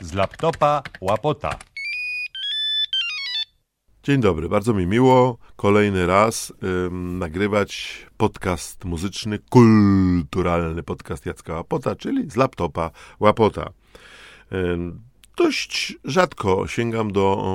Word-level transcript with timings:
Z 0.00 0.12
laptopa 0.12 0.82
łapota. 1.00 1.58
Dzień 4.02 4.20
dobry, 4.20 4.48
bardzo 4.48 4.74
mi 4.74 4.86
miło 4.86 5.38
kolejny 5.56 6.06
raz 6.06 6.52
ym, 6.86 7.18
nagrywać 7.18 7.98
podcast 8.16 8.84
muzyczny, 8.84 9.38
kulturalny 9.38 10.82
podcast 10.82 11.26
Jacka 11.26 11.54
Łapota, 11.54 11.96
czyli 11.96 12.30
z 12.30 12.36
laptopa 12.36 12.90
Łapota. 13.20 13.72
Ym, 14.52 15.00
dość 15.36 15.98
rzadko 16.04 16.66
sięgam 16.66 17.12
do 17.12 17.54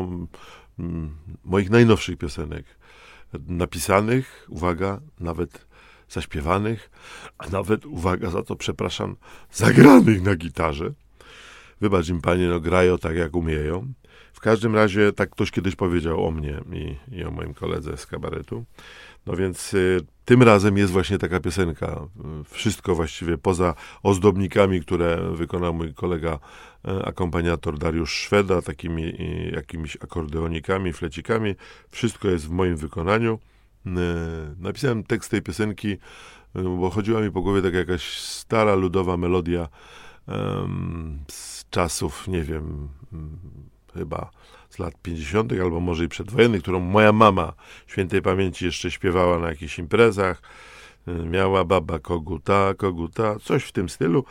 ym, 0.80 1.18
moich 1.44 1.70
najnowszych 1.70 2.18
piosenek, 2.18 2.66
napisanych, 3.48 4.46
uwaga, 4.50 5.02
nawet 5.20 5.68
zaśpiewanych, 6.10 6.92
a 7.38 7.48
nawet, 7.48 7.86
uwaga, 7.86 8.30
za 8.30 8.44
to 8.44 8.56
przepraszam, 8.56 9.16
zagranych 9.52 10.22
na 10.22 10.36
gitarze. 10.36 10.94
Wybacz 11.82 12.10
im, 12.10 12.22
panie, 12.22 12.48
no 12.48 12.60
grają 12.60 12.98
tak, 12.98 13.16
jak 13.16 13.36
umieją. 13.36 13.94
W 14.34 14.40
każdym 14.40 14.76
razie 14.76 15.14
tak 15.14 15.30
ktoś 15.30 15.52
kiedyś 15.52 15.76
powiedział 15.76 16.28
o 16.28 16.32
mnie 16.32 16.62
i, 16.74 16.96
i 17.16 17.24
o 17.24 17.32
moim 17.32 17.54
koledze 17.54 17.98
z 17.98 18.06
kabaretu. 18.06 18.66
No 19.26 19.36
więc 19.36 19.74
y, 19.74 20.00
tym 20.26 20.44
razem 20.44 20.78
jest 20.78 20.94
właśnie 20.94 21.18
taka 21.18 21.40
piosenka. 21.40 22.08
Wszystko 22.50 22.96
właściwie 22.96 23.38
poza 23.38 23.74
ozdobnikami, 24.04 24.82
które 24.82 25.32
wykonał 25.34 25.74
mój 25.74 25.94
kolega 25.94 26.40
y, 26.88 27.06
akompaniator 27.06 27.78
Dariusz 27.78 28.14
Szweda, 28.14 28.62
takimi 28.62 29.04
y, 29.04 29.52
jakimiś 29.56 29.96
akordeonikami, 29.96 30.94
flecikami. 30.94 31.56
Wszystko 31.90 32.28
jest 32.28 32.48
w 32.48 32.50
moim 32.50 32.76
wykonaniu. 32.76 33.40
Y, 33.86 33.90
napisałem 34.60 35.04
tekst 35.04 35.32
tej 35.32 35.42
piosenki, 35.42 35.92
y, 35.92 35.98
bo 36.64 36.90
chodziła 36.90 37.22
mi 37.22 37.32
po 37.32 37.42
głowie 37.42 37.62
taka 37.62 37.78
jakaś 37.78 38.20
stara, 38.20 38.76
ludowa 38.76 39.18
melodia 39.18 39.68
z 41.32 41.70
czasów, 41.70 42.28
nie 42.28 42.44
wiem, 42.44 42.88
chyba 43.94 44.32
z 44.70 44.80
lat 44.80 45.02
50., 45.02 45.54
albo 45.62 45.80
może 45.80 46.04
i 46.04 46.08
przedwojennych, 46.08 46.62
którą 46.62 46.80
moja 46.80 47.12
mama 47.12 47.54
świętej 47.88 48.22
pamięci 48.22 48.66
jeszcze 48.66 48.92
śpiewała 48.92 49.40
na 49.40 49.50
jakichś 49.50 49.80
imprezach. 49.80 50.42
Miała 51.08 51.66
baba 51.66 52.00
koguta, 52.00 52.74
koguta, 52.78 53.36
coś 53.40 53.64
w 53.64 53.72
tym 53.72 53.90
stylu. 53.90 54.24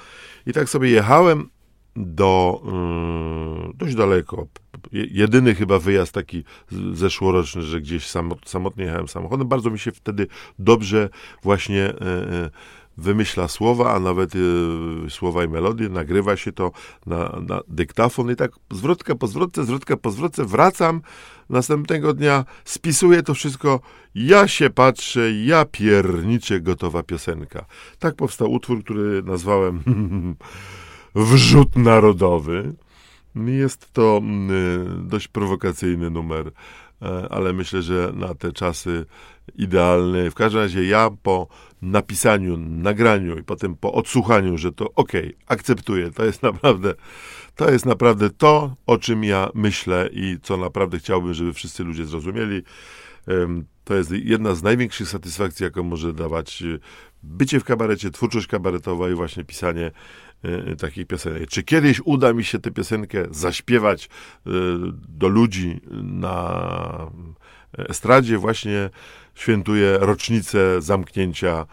I 0.47 0.53
tak 0.53 0.69
sobie 0.69 0.91
jechałem 0.91 1.49
do 1.97 2.63
yy, 3.67 3.73
dość 3.75 3.95
daleko. 3.95 4.47
Jedyny 4.93 5.55
chyba 5.55 5.79
wyjazd 5.79 6.13
taki 6.13 6.45
zeszłoroczny, 6.93 7.63
że 7.63 7.81
gdzieś 7.81 8.07
samotnie 8.45 8.85
jechałem 8.85 9.09
samochodem. 9.09 9.49
Bardzo 9.49 9.71
mi 9.71 9.79
się 9.79 9.93
wtedy 9.93 10.27
dobrze 10.59 11.09
właśnie 11.43 11.77
yy, 11.77 12.51
wymyśla 12.99 13.49
słowa, 13.49 13.95
a 13.95 14.01
nawet 14.01 14.35
y, 14.35 15.11
słowa 15.11 15.45
i 15.45 15.49
melodie, 15.49 15.89
nagrywa 15.89 16.37
się 16.37 16.53
to 16.53 16.73
na, 17.07 17.41
na 17.49 17.61
dyktafon 17.69 18.31
i 18.31 18.37
tak 18.37 18.51
zwrotka 18.71 19.15
po 19.15 19.27
zwrotce, 19.27 19.65
zwrotka 19.65 19.97
po 19.97 20.11
zwrotce, 20.11 20.45
wracam 20.45 21.01
następnego 21.51 22.15
dnia, 22.15 22.45
spisuję 22.65 23.23
to 23.23 23.35
wszystko, 23.35 23.81
ja 24.15 24.49
się 24.49 24.71
patrzę, 24.71 25.33
ja 25.33 25.65
pierniczę, 25.65 26.61
gotowa 26.61 27.03
piosenka. 27.03 27.65
Tak 27.99 28.15
powstał 28.15 28.53
utwór, 28.53 28.85
który 28.85 29.23
nazwałem 29.23 29.83
Wrzut 31.15 31.77
Narodowy. 31.77 32.75
Jest 33.47 33.93
to 33.93 34.21
y, 35.01 35.03
dość 35.03 35.29
prowokacyjny 35.29 36.11
numer, 36.11 36.47
e, 36.47 36.53
ale 37.31 37.53
myślę, 37.53 37.83
że 37.83 38.13
na 38.15 38.35
te 38.35 38.53
czasy 38.53 39.07
idealny. 39.55 40.31
W 40.31 40.35
każdym 40.35 40.61
razie 40.61 40.85
ja 40.85 41.11
po 41.23 41.47
napisaniu, 41.83 42.57
nagraniu 42.57 43.39
i 43.39 43.43
potem 43.43 43.77
po 43.77 43.93
odsłuchaniu, 43.93 44.59
że 44.59 44.73
to 44.73 44.93
ok, 44.95 45.13
akceptuję, 45.47 46.11
to 46.11 46.25
jest 46.25 46.43
naprawdę, 46.43 46.95
to 47.55 47.71
jest 47.71 47.87
naprawdę 47.87 48.31
to, 48.31 48.75
o 48.87 48.99
czym 48.99 49.25
ja 49.25 49.51
myślę 49.55 50.09
i 50.13 50.39
co 50.43 50.57
naprawdę 50.57 50.99
chciałbym, 50.99 51.35
żeby 51.35 51.53
wszyscy 51.53 51.85
ludzie 51.85 52.07
zrozumieli. 52.07 52.63
To 53.85 53.95
jest 53.95 54.11
jedna 54.11 54.55
z 54.55 54.63
największych 54.63 55.09
satysfakcji, 55.09 55.65
jaką 55.65 55.83
może 55.83 56.13
dawać 56.13 56.63
y, 56.63 56.79
bycie 57.23 57.61
w 57.61 57.65
kabarecie, 57.65 58.11
twórczość 58.11 58.47
kabaretowa 58.47 59.11
i 59.11 59.15
właśnie 59.15 59.45
pisanie 59.45 59.91
takich 60.79 61.07
piosenek. 61.07 61.49
Czy 61.49 61.63
kiedyś 61.63 62.01
uda 62.05 62.33
mi 62.33 62.45
się 62.45 62.59
tę 62.59 62.71
piosenkę 62.71 63.25
zaśpiewać 63.31 64.05
y, 64.05 64.51
do 65.09 65.29
ludzi 65.29 65.81
na 66.03 67.11
estradzie 67.79 68.39
właśnie 68.39 68.91
świętuje 69.35 69.99
rocznicę 69.99 70.83
zamknięcia 70.83 71.67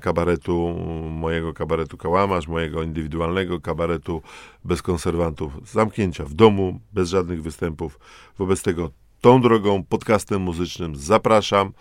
kabaretu, 0.00 0.74
mojego 1.10 1.54
kabaretu 1.54 1.96
Kałamarz, 1.96 2.48
mojego 2.48 2.82
indywidualnego 2.82 3.60
kabaretu 3.60 4.22
bez 4.64 4.82
konserwantów, 4.82 5.70
zamknięcia 5.70 6.24
w 6.24 6.34
domu, 6.34 6.80
bez 6.92 7.08
żadnych 7.08 7.42
występów. 7.42 7.98
Wobec 8.38 8.62
tego 8.62 8.90
tą 9.22 9.40
drogą, 9.40 9.84
podcastem 9.84 10.42
muzycznym 10.42 10.96
zapraszam. 10.96 11.72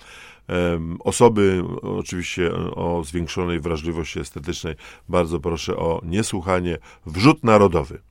Osoby 1.00 1.64
oczywiście 1.82 2.52
o 2.76 3.04
zwiększonej 3.04 3.60
wrażliwości 3.60 4.20
estetycznej 4.20 4.76
bardzo 5.10 5.40
proszę 5.40 5.78
o 5.78 6.02
niesłuchanie. 6.04 6.78
Wrzut 7.06 7.44
narodowy. 7.44 8.02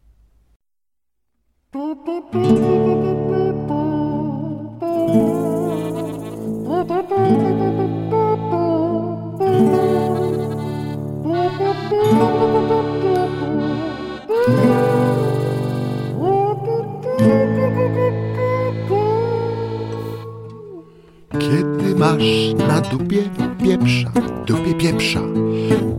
Masz 22.14 22.54
na 22.68 22.80
dupie 22.80 23.22
pieprza, 23.62 24.10
dupie 24.46 24.74
pieprza, 24.74 25.20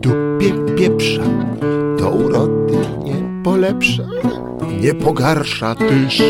dupie 0.01 0.75
pieprza, 0.77 1.23
to 1.99 2.09
urody 2.09 2.77
nie 3.03 3.43
polepsza, 3.43 4.03
nie 4.81 4.93
pogarsza 4.93 5.75
tyż. 5.75 6.23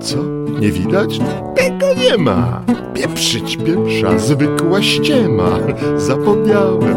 Co 0.00 0.16
nie 0.60 0.72
widać? 0.72 1.20
Tego 1.56 1.86
nie 1.94 2.18
ma. 2.18 2.62
Pieprzyć 2.94 3.56
pieprza, 3.56 4.18
zwykła 4.18 4.82
ściema. 4.82 5.58
Zapomniałem, 5.96 6.96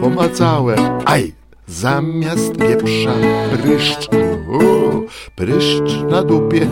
pomacałem. 0.00 0.78
Aj, 1.04 1.32
zamiast 1.66 2.56
pieprza 2.56 3.14
pryszcz. 3.62 4.08
Uhu, 4.48 5.06
pryszcz 5.36 6.02
na 6.10 6.22
dupie. 6.22 6.66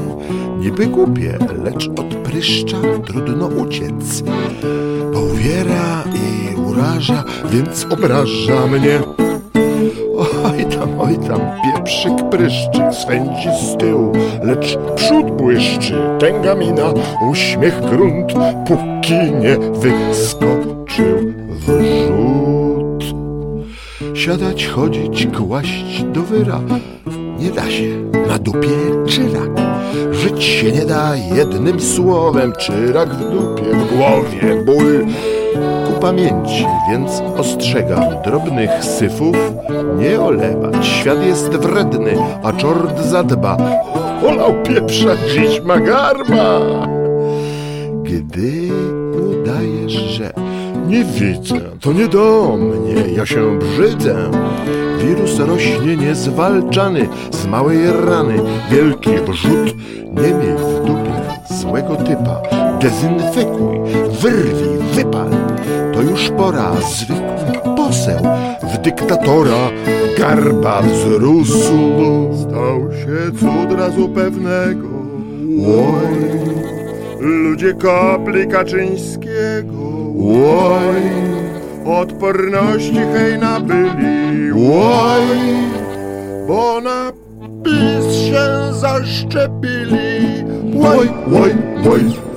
Niby 0.63 0.87
głupie, 0.87 1.39
lecz 1.65 1.89
od 1.89 2.15
pryszcza 2.15 2.77
trudno 3.07 3.47
uciec. 3.47 4.23
Bo 5.13 5.21
uwiera 5.21 6.05
i 6.15 6.57
uraża, 6.57 7.25
więc 7.51 7.87
obraża 7.91 8.67
mnie. 8.67 9.01
Oj 10.45 10.65
tam, 10.65 11.01
oj 11.01 11.19
tam, 11.29 11.41
pieprzyk 11.65 12.31
pryszczy, 12.31 12.81
swędzi 13.03 13.49
z 13.63 13.77
tyłu, 13.77 14.13
lecz 14.43 14.79
przód 14.95 15.31
błyszczy, 15.31 15.95
tęga 16.19 16.55
mina, 16.55 16.93
uśmiech 17.31 17.81
grunt, 17.81 18.33
póki 18.67 19.15
nie 19.15 19.59
wyskoczył 19.59 21.33
wrzut. 21.51 23.05
Siadać, 24.15 24.67
chodzić, 24.67 25.27
kłaść 25.27 26.03
do 26.03 26.23
wyra, 26.23 26.61
nie 27.39 27.51
da 27.51 27.71
się 27.71 27.97
na 28.29 28.39
dupie 28.39 28.69
czyrak. 29.07 29.62
Żyć 30.13 30.45
się 30.45 30.73
nie 30.73 30.85
da 30.85 31.17
jednym 31.17 31.81
słowem, 31.81 32.53
czyrak 32.53 33.15
w 33.15 33.31
dupie, 33.31 33.63
w 33.63 33.97
głowie, 33.97 34.65
ból 34.65 35.07
ku 35.87 36.01
pamięci, 36.01 36.67
więc 36.91 37.11
ostrzegam 37.37 38.05
drobnych 38.25 38.85
syfów 38.85 39.37
nie 39.99 40.21
olewać. 40.21 40.87
Świat 40.87 41.27
jest 41.27 41.49
wredny, 41.49 42.15
a 42.43 42.53
czord 42.53 43.01
zadba. 43.01 43.57
Olał 44.29 44.63
pieprza, 44.63 45.17
dziś 45.35 45.61
ma 45.61 45.81
garba. 45.81 46.61
Gdy 48.03 48.69
udajesz, 49.13 49.93
że 49.93 50.33
nie 50.87 51.05
widzę, 51.05 51.55
to 51.81 51.93
nie 51.93 52.09
do 52.09 52.57
mnie, 52.57 53.13
ja 53.17 53.27
się 53.27 53.59
brzydzę. 53.59 54.31
Wirus 54.99 55.39
rośnie 55.39 55.97
niezwalczany. 55.97 57.09
Z 57.31 57.47
małej 57.47 57.79
rany, 58.07 58.35
wielki 58.71 59.11
wrzut, 59.11 59.75
nie 60.07 60.35
miej 60.35 60.57
w 60.57 60.87
dupie 60.87 61.23
złego 61.61 61.97
typa. 61.97 62.43
Dezynfekuj, 62.81 63.79
wyrwij, 64.21 64.79
wypal, 64.95 65.31
to 65.95 66.03
już 66.03 66.31
pora, 66.31 66.73
zwykły 66.75 67.33
poseł 67.77 68.23
w 68.63 68.79
dyktatora 68.79 69.71
garba 70.19 70.83
wzrósł. 70.83 71.79
Stał 72.41 72.93
się 72.93 73.39
cud 73.41 73.79
razu 73.79 74.09
pewnego, 74.09 74.89
oj, 75.67 76.82
ludzie 77.23 77.75
kopli 77.75 78.49
Kaczyńskiego, 78.49 79.83
oj, 80.69 81.03
odporności 81.85 83.01
hej 83.15 83.39
nabyli, 83.39 84.53
oj, 84.53 85.27
bo 86.49 86.81
na 86.81 87.13
PiS 87.65 88.15
się 88.15 88.75
zaszczepili. 88.75 90.45
Oj, 90.85 91.09
oj, 91.43 91.55
oj. 91.93 92.32